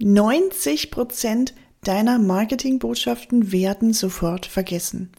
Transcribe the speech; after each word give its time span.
90 0.00 0.90
Prozent 0.90 1.54
deiner 1.84 2.18
Marketingbotschaften 2.18 3.52
werden 3.52 3.92
sofort 3.92 4.46
vergessen. 4.46 5.10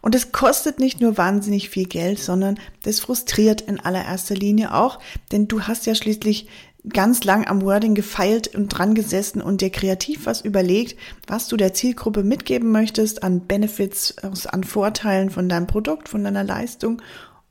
Und 0.00 0.14
es 0.14 0.32
kostet 0.32 0.78
nicht 0.78 1.00
nur 1.00 1.16
wahnsinnig 1.16 1.70
viel 1.70 1.86
Geld, 1.86 2.20
sondern 2.20 2.58
das 2.84 3.00
frustriert 3.00 3.62
in 3.62 3.80
allererster 3.80 4.36
Linie 4.36 4.74
auch, 4.74 5.00
denn 5.32 5.48
du 5.48 5.62
hast 5.62 5.86
ja 5.86 5.94
schließlich 5.94 6.48
ganz 6.88 7.24
lang 7.24 7.46
am 7.46 7.62
Wording 7.62 7.94
gefeilt 7.94 8.54
und 8.54 8.68
dran 8.68 8.94
gesessen 8.94 9.40
und 9.40 9.60
dir 9.60 9.70
kreativ 9.70 10.26
was 10.26 10.42
überlegt, 10.42 10.98
was 11.26 11.48
du 11.48 11.56
der 11.56 11.72
Zielgruppe 11.72 12.22
mitgeben 12.22 12.70
möchtest 12.70 13.22
an 13.22 13.40
Benefits, 13.40 14.18
an 14.18 14.64
Vorteilen 14.64 15.30
von 15.30 15.48
deinem 15.48 15.66
Produkt, 15.66 16.08
von 16.08 16.22
deiner 16.22 16.44
Leistung 16.44 17.00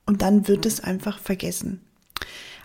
und 0.05 0.21
dann 0.21 0.47
wird 0.47 0.65
es 0.65 0.81
einfach 0.81 1.19
vergessen. 1.19 1.81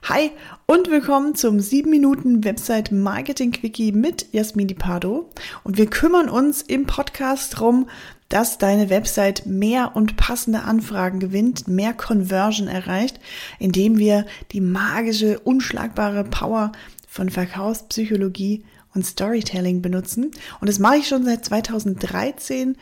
Hi 0.05 0.31
und 0.67 0.89
willkommen 0.91 1.35
zum 1.35 1.61
7 1.61 1.91
Minuten 1.91 2.45
Website 2.45 2.93
Marketing 2.93 3.51
Quickie 3.51 3.93
mit 3.93 4.33
Jasmini 4.33 4.73
Pardo. 4.73 5.29
Und 5.65 5.77
wir 5.77 5.87
kümmern 5.87 6.31
uns 6.31 6.63
im 6.63 6.87
Podcast 6.87 7.55
darum, 7.55 7.91
dass 8.29 8.59
deine 8.59 8.89
Website 8.91 9.45
mehr 9.45 9.97
und 9.97 10.17
passende 10.17 10.63
Anfragen 10.63 11.19
gewinnt, 11.19 11.69
mehr 11.69 11.93
Conversion 11.93 12.69
erreicht, 12.69 13.21
indem 13.59 13.99
wir 13.99 14.25
die 14.53 14.63
magische, 14.63 15.41
unschlagbare 15.41 16.25
Power 16.25 16.73
von 17.07 17.29
Verkaufspsychologie 17.29 18.65
und 18.95 19.05
Storytelling 19.05 19.83
benutzen. 19.83 20.31
Und 20.61 20.69
das 20.69 20.79
mache 20.79 20.99
ich 20.99 21.09
schon 21.09 21.25
seit 21.25 21.45
2013 21.45 22.77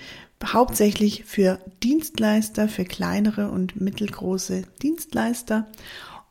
hauptsächlich 0.45 1.25
für 1.25 1.59
Dienstleister, 1.83 2.69
für 2.69 2.85
kleinere 2.85 3.51
und 3.51 3.81
mittelgroße 3.81 4.65
Dienstleister. 4.83 5.67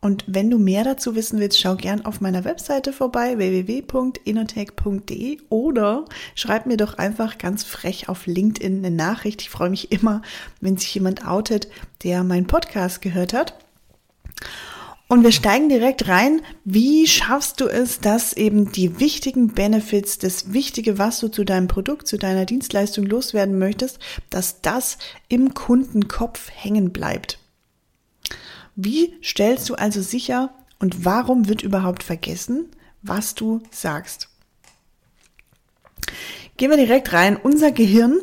Und 0.02 0.24
wenn 0.28 0.52
du 0.52 0.60
mehr 0.60 0.84
dazu 0.84 1.16
wissen 1.16 1.40
willst, 1.40 1.60
schau 1.60 1.76
gern 1.76 2.06
auf 2.06 2.22
meiner 2.22 2.44
Webseite 2.44 2.94
vorbei, 2.94 3.38
www.inotech.de 3.38 5.40
oder 5.50 6.06
schreib 6.36 6.68
mir 6.68 6.78
doch 6.78 7.00
einfach 7.00 7.40
ganz 7.40 7.64
frech 7.64 8.08
auf 8.08 8.28
LinkedIn 8.28 8.86
eine 8.86 8.96
Nachricht. 8.96 9.42
Ich 9.42 9.50
freue 9.50 9.72
mich 9.72 9.92
immer, 9.92 10.22
wenn 10.62 10.78
sich 10.78 10.94
jemand 10.94 11.28
outet, 11.28 11.70
der 12.04 12.24
meinen 12.24 12.46
Podcast 12.46 13.02
gehört 13.02 13.34
hat. 13.34 13.56
Und 15.08 15.24
wir 15.24 15.32
steigen 15.32 15.70
direkt 15.70 16.08
rein. 16.08 16.42
Wie 16.64 17.06
schaffst 17.06 17.62
du 17.62 17.68
es, 17.68 18.00
dass 18.00 18.34
eben 18.34 18.72
die 18.72 19.00
wichtigen 19.00 19.50
Benefits, 19.50 20.18
das 20.18 20.52
Wichtige, 20.52 20.98
was 20.98 21.20
du 21.20 21.28
zu 21.28 21.44
deinem 21.44 21.68
Produkt, 21.68 22.08
zu 22.08 22.18
deiner 22.18 22.46
Dienstleistung 22.46 23.06
loswerden 23.06 23.60
möchtest, 23.60 24.00
dass 24.32 24.62
das 24.62 24.98
im 25.30 25.54
Kundenkopf 25.54 26.50
hängen 26.52 26.92
bleibt? 26.92 27.38
Wie 28.76 29.16
stellst 29.24 29.70
du 29.70 29.76
also 29.76 30.02
sicher 30.02 30.54
und 30.80 31.06
warum 31.06 31.48
wird 31.48 31.64
überhaupt 31.64 32.04
vergessen, 32.04 32.70
was 33.02 33.36
du 33.36 33.62
sagst? 33.72 34.30
Gehen 36.58 36.70
wir 36.70 36.78
direkt 36.78 37.14
rein. 37.14 37.38
Unser 37.38 37.72
Gehirn 37.72 38.20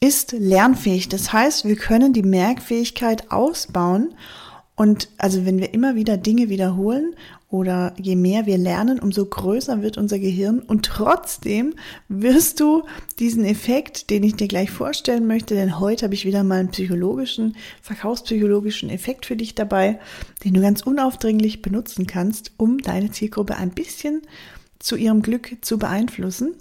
ist 0.00 0.32
lernfähig. 0.32 1.08
Das 1.08 1.32
heißt, 1.32 1.64
wir 1.64 1.76
können 1.76 2.12
die 2.12 2.22
Merkfähigkeit 2.22 3.30
ausbauen 3.30 4.14
und 4.76 5.08
also 5.18 5.46
wenn 5.46 5.60
wir 5.60 5.72
immer 5.72 5.94
wieder 5.94 6.16
Dinge 6.16 6.48
wiederholen 6.48 7.14
oder 7.48 7.94
je 7.96 8.16
mehr 8.16 8.46
wir 8.46 8.58
lernen, 8.58 8.98
umso 8.98 9.24
größer 9.24 9.82
wird 9.82 9.98
unser 9.98 10.18
Gehirn 10.18 10.58
und 10.58 10.84
trotzdem 10.84 11.74
wirst 12.08 12.58
du 12.58 12.82
diesen 13.20 13.44
Effekt, 13.44 14.10
den 14.10 14.24
ich 14.24 14.34
dir 14.34 14.48
gleich 14.48 14.72
vorstellen 14.72 15.28
möchte, 15.28 15.54
denn 15.54 15.78
heute 15.78 16.06
habe 16.06 16.14
ich 16.14 16.24
wieder 16.24 16.42
mal 16.42 16.58
einen 16.58 16.70
psychologischen, 16.70 17.56
verkaufspsychologischen 17.82 18.90
Effekt 18.90 19.26
für 19.26 19.36
dich 19.36 19.54
dabei, 19.54 20.00
den 20.44 20.54
du 20.54 20.60
ganz 20.60 20.82
unaufdringlich 20.82 21.62
benutzen 21.62 22.08
kannst, 22.08 22.52
um 22.56 22.78
deine 22.78 23.12
Zielgruppe 23.12 23.54
ein 23.54 23.70
bisschen 23.70 24.22
zu 24.80 24.96
ihrem 24.96 25.22
Glück 25.22 25.56
zu 25.60 25.78
beeinflussen. 25.78 26.56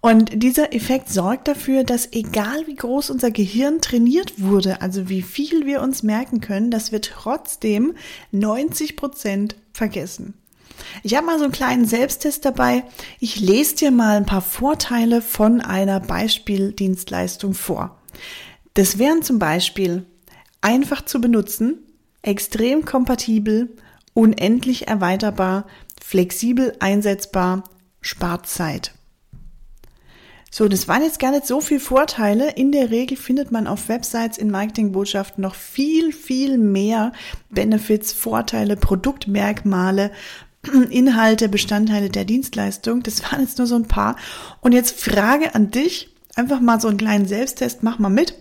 Und 0.00 0.42
dieser 0.42 0.72
Effekt 0.72 1.10
sorgt 1.10 1.46
dafür, 1.46 1.84
dass 1.84 2.12
egal 2.12 2.66
wie 2.66 2.74
groß 2.74 3.10
unser 3.10 3.30
Gehirn 3.30 3.82
trainiert 3.82 4.40
wurde, 4.40 4.80
also 4.80 5.10
wie 5.10 5.20
viel 5.20 5.66
wir 5.66 5.82
uns 5.82 6.02
merken 6.02 6.40
können, 6.40 6.70
dass 6.70 6.90
wir 6.90 7.02
trotzdem 7.02 7.94
90 8.32 8.96
Prozent 8.96 9.56
vergessen. 9.74 10.34
Ich 11.02 11.14
habe 11.14 11.26
mal 11.26 11.38
so 11.38 11.44
einen 11.44 11.52
kleinen 11.52 11.84
Selbsttest 11.84 12.46
dabei. 12.46 12.84
Ich 13.18 13.40
lese 13.40 13.76
dir 13.76 13.90
mal 13.90 14.16
ein 14.16 14.24
paar 14.24 14.40
Vorteile 14.40 15.20
von 15.20 15.60
einer 15.60 16.00
Beispieldienstleistung 16.00 17.52
vor. 17.52 17.98
Das 18.72 18.98
wären 18.98 19.22
zum 19.22 19.38
Beispiel 19.38 20.06
einfach 20.62 21.04
zu 21.04 21.20
benutzen, 21.20 21.78
extrem 22.22 22.86
kompatibel, 22.86 23.76
unendlich 24.14 24.88
erweiterbar, 24.88 25.66
flexibel 26.02 26.74
einsetzbar, 26.80 27.64
spart 28.00 28.46
Zeit. 28.46 28.92
So, 30.52 30.66
das 30.66 30.88
waren 30.88 31.02
jetzt 31.02 31.20
gar 31.20 31.30
nicht 31.30 31.46
so 31.46 31.60
viele 31.60 31.78
Vorteile. 31.78 32.50
In 32.50 32.72
der 32.72 32.90
Regel 32.90 33.16
findet 33.16 33.52
man 33.52 33.68
auf 33.68 33.88
Websites 33.88 34.36
in 34.36 34.50
Marketingbotschaften 34.50 35.40
noch 35.40 35.54
viel, 35.54 36.12
viel 36.12 36.58
mehr 36.58 37.12
Benefits, 37.50 38.12
Vorteile, 38.12 38.76
Produktmerkmale, 38.76 40.10
Inhalte, 40.90 41.48
Bestandteile 41.48 42.10
der 42.10 42.24
Dienstleistung. 42.24 43.04
Das 43.04 43.22
waren 43.22 43.40
jetzt 43.40 43.58
nur 43.58 43.68
so 43.68 43.76
ein 43.76 43.86
paar. 43.86 44.16
Und 44.60 44.72
jetzt 44.72 45.00
Frage 45.00 45.54
an 45.54 45.70
dich. 45.70 46.08
Einfach 46.34 46.60
mal 46.60 46.80
so 46.80 46.88
einen 46.88 46.98
kleinen 46.98 47.26
Selbsttest. 47.26 47.84
Mach 47.84 48.00
mal 48.00 48.08
mit. 48.08 48.34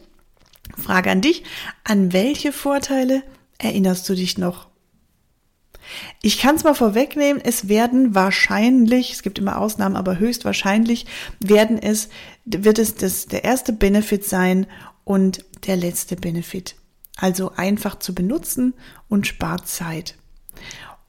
Frage 0.78 1.12
an 1.12 1.22
dich. 1.22 1.44
An 1.84 2.12
welche 2.12 2.52
Vorteile 2.52 3.22
erinnerst 3.60 4.10
du 4.10 4.16
dich 4.16 4.38
noch? 4.40 4.69
Ich 6.22 6.40
kann 6.40 6.56
es 6.56 6.64
mal 6.64 6.74
vorwegnehmen, 6.74 7.42
es 7.44 7.68
werden 7.68 8.16
wahrscheinlich, 8.16 9.12
es 9.12 9.24
gibt 9.24 9.40
immer 9.40 9.58
Ausnahmen, 9.58 9.96
aber 9.96 10.20
höchstwahrscheinlich 10.20 11.06
werden 11.40 11.78
es, 11.82 12.10
wird 12.46 12.80
es 12.80 12.96
das, 12.96 13.28
der 13.28 13.44
erste 13.44 13.74
Benefit 13.74 14.26
sein 14.26 14.68
und 15.04 15.46
der 15.68 15.78
letzte 15.78 16.16
Benefit. 16.16 16.76
Also 17.18 17.52
einfach 17.56 18.00
zu 18.00 18.16
benutzen 18.16 18.74
und 19.08 19.28
spart 19.28 19.68
Zeit. 19.68 20.16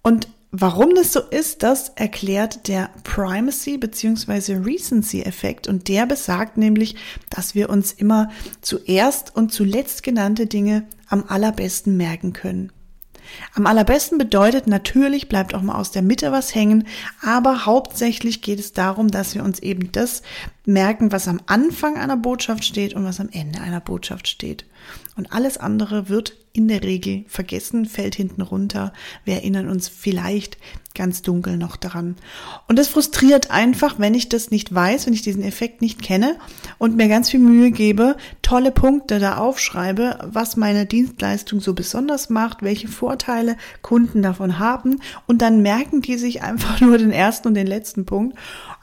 Und 0.03 0.29
Warum 0.53 0.97
das 0.97 1.13
so 1.13 1.21
ist, 1.21 1.63
das 1.63 1.91
erklärt 1.91 2.67
der 2.67 2.91
Primacy 3.05 3.79
bzw. 3.79 4.55
Recency 4.55 5.23
Effekt 5.23 5.69
und 5.69 5.87
der 5.87 6.07
besagt 6.07 6.57
nämlich, 6.57 6.97
dass 7.31 7.55
wir 7.55 7.71
uns 7.71 7.93
immer 7.93 8.31
zuerst 8.61 9.37
und 9.37 9.53
zuletzt 9.53 10.03
genannte 10.03 10.47
Dinge 10.47 10.89
am 11.07 11.25
allerbesten 11.29 11.97
merken 11.97 12.33
können. 12.33 12.73
Am 13.55 13.67
allerbesten 13.67 14.19
bedeutet 14.19 14.67
natürlich, 14.67 15.29
bleibt 15.29 15.55
auch 15.55 15.63
mal 15.63 15.77
aus 15.77 15.91
der 15.91 16.03
Mitte 16.03 16.33
was 16.33 16.55
hängen, 16.55 16.87
aber 17.23 17.67
hauptsächlich 17.67 18.43
geht 18.43 18.61
es 18.61 18.73
darum, 18.73 19.09
dass 19.09 19.35
wir 19.35 19.45
uns 19.45 19.59
eben 19.61 19.93
das 19.93 20.23
merken, 20.65 21.13
was 21.13 21.29
am 21.29 21.41
Anfang 21.47 21.97
einer 21.97 22.17
Botschaft 22.17 22.65
steht 22.65 22.95
und 22.95 23.05
was 23.05 23.21
am 23.21 23.29
Ende 23.31 23.61
einer 23.61 23.81
Botschaft 23.81 24.29
steht. 24.29 24.65
Und 25.17 25.33
alles 25.33 25.59
andere 25.59 26.09
wird 26.09 26.37
in 26.53 26.67
der 26.67 26.83
Regel 26.83 27.25
vergessen, 27.29 27.87
fällt 27.87 28.15
hinten 28.15 28.43
runter. 28.43 28.93
Wir 29.25 29.35
erinnern 29.35 29.69
uns 29.69 29.89
vielleicht 29.89 30.57
ganz 30.95 31.23
dunkel 31.23 31.57
noch 31.57 31.77
daran. 31.77 32.17
Und 32.67 32.77
das 32.77 32.89
frustriert 32.89 33.53
einfach, 33.53 34.01
wenn 34.01 34.15
ich 34.15 34.29
das 34.29 34.51
nicht 34.51 34.75
weiß, 34.75 35.07
wenn 35.07 35.15
ich 35.15 35.23
diesen 35.23 35.45
Effekt 35.45 35.83
nicht 35.83 36.03
kenne 36.03 36.37
und 36.79 36.97
mir 36.97 37.07
ganz 37.07 37.31
viel 37.31 37.39
Mühe 37.39 37.71
gebe, 37.71 38.17
tolle 38.43 38.73
Punkte 38.73 39.21
da 39.21 39.37
aufschreibe, 39.37 40.19
was 40.33 40.57
meine 40.57 40.87
Dienstleistung 40.87 41.61
so 41.61 41.75
besonders 41.75 42.29
macht, 42.29 42.63
welche 42.63 42.89
Vorteile 42.89 43.57
Kunden 43.83 44.23
davon 44.23 44.59
haben 44.59 45.01
und 45.29 45.43
dann 45.43 45.63
merken 45.63 46.03
die 46.03 46.19
sich 46.19 46.43
einfach 46.43 46.81
nur 46.81 46.99
den 46.99 47.13
ersten 47.13 47.49
und 47.49 47.55
den 47.55 47.69
letzten 47.69 48.05
Punkt. 48.05 48.37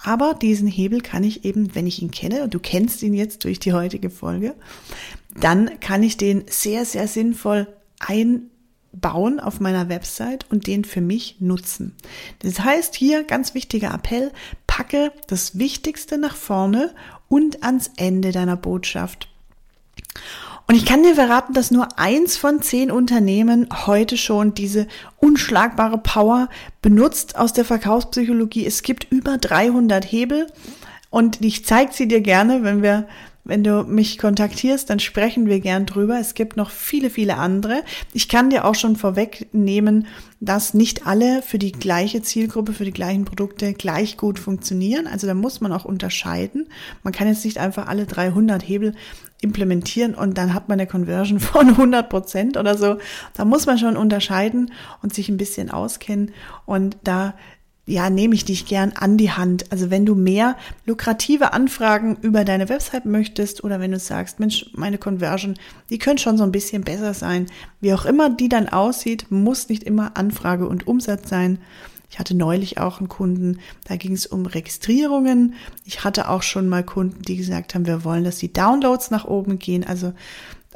Aber 0.03 0.33
diesen 0.33 0.67
Hebel 0.67 1.01
kann 1.01 1.25
ich 1.25 1.43
eben, 1.43 1.66
wenn 1.75 1.87
ich 1.87 2.01
ihn 2.01 2.11
kenne, 2.11 2.43
und 2.43 2.53
du 2.53 2.59
kennst 2.59 3.01
ihn 3.03 3.13
jetzt 3.13 3.43
durch 3.43 3.59
die 3.59 3.73
heutige 3.73 4.09
Folge, 4.09 4.55
dann 5.39 5.79
kann 5.79 6.03
ich 6.03 6.17
den 6.17 6.45
sehr, 6.49 6.85
sehr 6.85 7.07
sinnvoll 7.07 7.67
einbauen 7.99 9.39
auf 9.39 9.59
meiner 9.59 9.89
Website 9.89 10.45
und 10.49 10.67
den 10.67 10.85
für 10.85 11.01
mich 11.01 11.37
nutzen. 11.39 11.95
Das 12.39 12.59
heißt 12.59 12.95
hier 12.95 13.23
ganz 13.23 13.53
wichtiger 13.53 13.93
Appell, 13.93 14.31
packe 14.65 15.11
das 15.27 15.57
Wichtigste 15.57 16.17
nach 16.17 16.35
vorne 16.35 16.93
und 17.29 17.63
ans 17.63 17.91
Ende 17.97 18.31
deiner 18.31 18.57
Botschaft. 18.57 19.29
Und 20.69 20.75
ich 20.75 20.85
kann 20.85 21.01
dir 21.01 21.15
verraten, 21.15 21.53
dass 21.53 21.71
nur 21.71 21.97
eins 21.97 22.35
von 22.35 22.61
zehn 22.61 22.91
Unternehmen 22.91 23.69
heute 23.85 24.17
schon 24.17 24.53
diese 24.53 24.87
unschlagbare 25.17 25.97
Power 25.97 26.49
benutzt 26.81 27.37
aus 27.37 27.53
der 27.53 27.63
Verkaufspsychologie. 27.63 28.65
Es 28.65 28.81
gibt 28.81 29.09
über 29.09 29.37
300 29.37 30.03
Hebel 30.11 30.47
und 31.09 31.43
ich 31.43 31.65
zeige 31.65 31.93
sie 31.93 32.07
dir 32.07 32.21
gerne, 32.21 32.63
wenn 32.63 32.81
wir 32.81 33.07
wenn 33.47 33.63
du 33.63 33.83
mich 33.83 34.17
kontaktierst, 34.17 34.89
dann 34.89 34.99
sprechen 34.99 35.47
wir 35.47 35.61
gern 35.61 35.85
drüber. 35.85 36.19
Es 36.19 36.33
gibt 36.33 36.57
noch 36.57 36.69
viele, 36.69 37.09
viele 37.09 37.37
andere. 37.37 37.81
Ich 38.11 38.27
kann 38.27 38.49
dir 38.49 38.65
auch 38.65 38.75
schon 38.75 38.97
vorwegnehmen, 38.97 40.07
dass 40.41 40.73
nicht 40.73 41.07
alle 41.07 41.41
für 41.41 41.57
die 41.57 41.71
gleiche 41.71 42.21
Zielgruppe, 42.21 42.73
für 42.73 42.83
die 42.83 42.91
gleichen 42.91 43.23
Produkte 43.23 43.73
gleich 43.73 44.17
gut 44.17 44.37
funktionieren. 44.37 45.07
Also 45.07 45.27
da 45.27 45.33
muss 45.33 45.61
man 45.61 45.71
auch 45.71 45.85
unterscheiden. 45.85 46.67
Man 47.03 47.13
kann 47.13 47.29
jetzt 47.29 47.45
nicht 47.45 47.57
einfach 47.57 47.87
alle 47.87 48.05
300 48.05 48.67
Hebel 48.67 48.93
implementieren 49.39 50.13
und 50.13 50.37
dann 50.37 50.53
hat 50.53 50.67
man 50.67 50.77
eine 50.77 50.87
Conversion 50.87 51.39
von 51.39 51.69
100 51.69 52.09
Prozent 52.09 52.57
oder 52.57 52.77
so. 52.77 52.97
Da 53.33 53.45
muss 53.45 53.65
man 53.65 53.77
schon 53.77 53.95
unterscheiden 53.95 54.73
und 55.01 55.13
sich 55.13 55.29
ein 55.29 55.37
bisschen 55.37 55.71
auskennen. 55.71 56.31
Und 56.65 56.97
da 57.05 57.33
ja, 57.89 58.09
nehme 58.09 58.35
ich 58.35 58.43
dich 58.43 58.65
gern 58.65 58.91
an 58.99 59.17
die 59.17 59.31
Hand. 59.31 59.71
Also 59.71 59.89
wenn 59.89 60.05
du 60.05 60.13
mehr 60.13 60.57
lukrative 60.85 61.53
Anfragen 61.53 62.17
über 62.21 62.43
deine 62.43 62.67
Website 62.67 63.05
möchtest 63.05 63.63
oder 63.63 63.79
wenn 63.79 63.91
du 63.91 63.99
sagst, 63.99 64.41
Mensch, 64.41 64.69
meine 64.73 64.97
Conversion, 64.97 65.55
die 65.89 65.97
können 65.97 66.17
schon 66.17 66.37
so 66.37 66.43
ein 66.43 66.51
bisschen 66.51 66.83
besser 66.83 67.13
sein. 67.13 67.45
Wie 67.79 67.93
auch 67.93 68.05
immer 68.05 68.29
die 68.29 68.49
dann 68.49 68.67
aussieht, 68.67 69.27
muss 69.31 69.69
nicht 69.69 69.83
immer 69.83 70.17
Anfrage 70.17 70.67
und 70.67 70.85
Umsatz 70.85 71.29
sein. 71.29 71.59
Ich 72.09 72.19
hatte 72.19 72.35
neulich 72.35 72.77
auch 72.77 72.99
einen 72.99 73.09
Kunden, 73.09 73.59
da 73.85 73.95
ging 73.95 74.13
es 74.13 74.25
um 74.25 74.45
Registrierungen. 74.45 75.55
Ich 75.85 76.03
hatte 76.03 76.29
auch 76.29 76.41
schon 76.41 76.67
mal 76.67 76.83
Kunden, 76.83 77.21
die 77.21 77.37
gesagt 77.37 77.73
haben, 77.73 77.85
wir 77.85 78.03
wollen, 78.03 78.25
dass 78.25 78.37
die 78.37 78.51
Downloads 78.51 79.11
nach 79.11 79.25
oben 79.25 79.59
gehen. 79.59 79.85
Also 79.85 80.13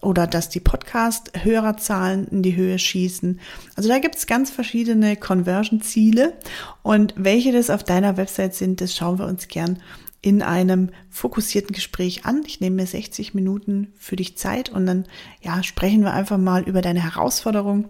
oder 0.01 0.27
dass 0.27 0.49
die 0.49 0.59
Podcast-Hörerzahlen 0.59 2.27
in 2.27 2.43
die 2.43 2.55
Höhe 2.55 2.79
schießen. 2.79 3.39
Also 3.75 3.89
da 3.89 3.99
gibt 3.99 4.15
es 4.15 4.27
ganz 4.27 4.49
verschiedene 4.49 5.15
Conversion-Ziele 5.15 6.33
und 6.81 7.13
welche 7.17 7.51
das 7.51 7.69
auf 7.69 7.83
deiner 7.83 8.17
Website 8.17 8.55
sind, 8.55 8.81
das 8.81 8.95
schauen 8.95 9.19
wir 9.19 9.27
uns 9.27 9.47
gern 9.47 9.81
in 10.23 10.41
einem 10.41 10.89
fokussierten 11.09 11.73
Gespräch 11.73 12.25
an. 12.25 12.43
Ich 12.45 12.61
nehme 12.61 12.77
mir 12.77 12.85
60 12.85 13.33
Minuten 13.33 13.91
für 13.97 14.15
dich 14.15 14.37
Zeit 14.37 14.69
und 14.69 14.85
dann 14.85 15.05
ja, 15.41 15.63
sprechen 15.63 16.01
wir 16.01 16.13
einfach 16.13 16.37
mal 16.37 16.63
über 16.63 16.81
deine 16.81 17.03
Herausforderung 17.03 17.89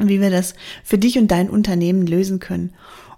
wie 0.00 0.20
wir 0.20 0.30
das 0.30 0.54
für 0.84 0.98
dich 0.98 1.18
und 1.18 1.28
dein 1.30 1.50
Unternehmen 1.50 2.06
lösen 2.06 2.38
können. 2.38 2.72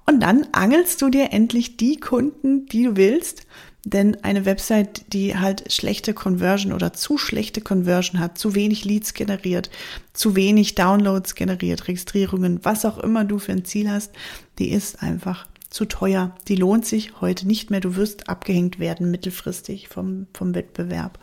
Und 0.06 0.20
dann 0.20 0.46
angelst 0.52 1.02
du 1.02 1.08
dir 1.08 1.32
endlich 1.32 1.76
die 1.76 1.98
Kunden, 1.98 2.66
die 2.66 2.84
du 2.84 2.96
willst, 2.96 3.46
denn 3.84 4.22
eine 4.22 4.44
Website, 4.44 5.12
die 5.12 5.36
halt 5.36 5.72
schlechte 5.72 6.14
Conversion 6.14 6.72
oder 6.72 6.92
zu 6.92 7.16
schlechte 7.16 7.60
Conversion 7.60 8.20
hat, 8.20 8.38
zu 8.38 8.54
wenig 8.54 8.84
Leads 8.84 9.14
generiert, 9.14 9.70
zu 10.12 10.36
wenig 10.36 10.74
Downloads 10.74 11.34
generiert, 11.34 11.88
Registrierungen, 11.88 12.60
was 12.62 12.84
auch 12.84 12.98
immer 12.98 13.24
du 13.24 13.38
für 13.38 13.52
ein 13.52 13.64
Ziel 13.64 13.90
hast, 13.90 14.12
die 14.58 14.70
ist 14.70 15.02
einfach 15.02 15.46
zu 15.70 15.84
teuer. 15.84 16.34
Die 16.48 16.56
lohnt 16.56 16.84
sich 16.84 17.20
heute 17.20 17.46
nicht 17.46 17.70
mehr. 17.70 17.80
Du 17.80 17.96
wirst 17.96 18.28
abgehängt 18.28 18.78
werden 18.78 19.10
mittelfristig 19.10 19.88
vom, 19.88 20.26
vom 20.34 20.54
Wettbewerb. 20.54 21.18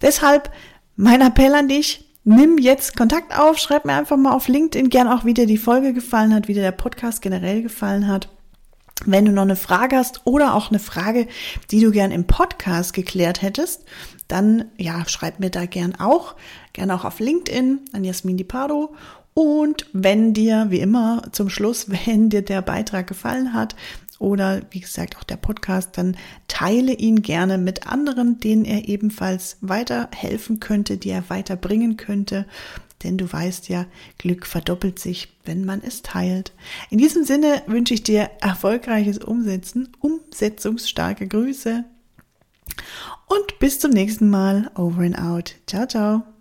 Deshalb 0.00 0.50
mein 0.96 1.20
Appell 1.20 1.54
an 1.54 1.68
dich, 1.68 2.08
nimm 2.24 2.58
jetzt 2.58 2.96
Kontakt 2.96 3.38
auf, 3.38 3.58
schreib 3.58 3.84
mir 3.84 3.94
einfach 3.94 4.16
mal 4.16 4.32
auf 4.32 4.48
LinkedIn 4.48 4.90
gern 4.90 5.06
auch, 5.06 5.24
wie 5.24 5.34
dir 5.34 5.46
die 5.46 5.58
Folge 5.58 5.92
gefallen 5.92 6.34
hat, 6.34 6.48
wie 6.48 6.54
dir 6.54 6.62
der 6.62 6.72
Podcast 6.72 7.22
generell 7.22 7.62
gefallen 7.62 8.08
hat. 8.08 8.28
Wenn 9.06 9.24
du 9.24 9.32
noch 9.32 9.42
eine 9.42 9.56
Frage 9.56 9.96
hast 9.96 10.22
oder 10.24 10.54
auch 10.54 10.70
eine 10.70 10.80
Frage, 10.80 11.28
die 11.70 11.80
du 11.80 11.90
gern 11.90 12.10
im 12.10 12.26
Podcast 12.26 12.92
geklärt 12.92 13.42
hättest, 13.42 13.84
dann 14.26 14.66
ja, 14.76 15.08
schreib 15.08 15.40
mir 15.40 15.50
da 15.50 15.66
gern 15.66 15.94
auch, 15.94 16.34
gern 16.72 16.90
auch 16.90 17.04
auf 17.04 17.20
LinkedIn 17.20 17.80
an 17.92 18.04
Jasmin 18.04 18.36
Di 18.36 18.44
Pardo. 18.44 18.94
Und 19.34 19.86
wenn 19.92 20.34
dir, 20.34 20.66
wie 20.70 20.80
immer, 20.80 21.22
zum 21.30 21.48
Schluss, 21.48 21.86
wenn 22.06 22.28
dir 22.28 22.42
der 22.42 22.60
Beitrag 22.60 23.06
gefallen 23.06 23.54
hat 23.54 23.76
oder 24.18 24.62
wie 24.70 24.80
gesagt 24.80 25.16
auch 25.16 25.22
der 25.22 25.36
Podcast, 25.36 25.96
dann 25.96 26.16
teile 26.48 26.92
ihn 26.92 27.22
gerne 27.22 27.56
mit 27.56 27.86
anderen, 27.86 28.40
denen 28.40 28.64
er 28.64 28.88
ebenfalls 28.88 29.58
weiterhelfen 29.60 30.58
könnte, 30.58 30.96
die 30.96 31.10
er 31.10 31.30
weiterbringen 31.30 31.96
könnte 31.96 32.46
denn 33.02 33.18
du 33.18 33.32
weißt 33.32 33.68
ja, 33.68 33.86
Glück 34.18 34.46
verdoppelt 34.46 34.98
sich, 34.98 35.28
wenn 35.44 35.64
man 35.64 35.82
es 35.82 36.02
teilt. 36.02 36.52
In 36.90 36.98
diesem 36.98 37.24
Sinne 37.24 37.62
wünsche 37.66 37.94
ich 37.94 38.02
dir 38.02 38.30
erfolgreiches 38.40 39.18
Umsetzen, 39.18 39.88
umsetzungsstarke 40.00 41.26
Grüße 41.26 41.84
und 43.26 43.58
bis 43.58 43.80
zum 43.80 43.90
nächsten 43.90 44.30
Mal. 44.30 44.70
Over 44.76 45.02
and 45.02 45.18
out. 45.18 45.54
Ciao, 45.66 45.86
ciao. 45.86 46.37